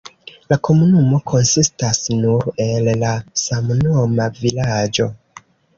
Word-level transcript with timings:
La 0.51 0.57
komunumo 0.67 1.19
konsistas 1.33 2.01
nur 2.23 2.49
el 2.67 2.91
la 3.05 3.15
samnoma 3.47 4.31
vilaĝo. 4.45 5.13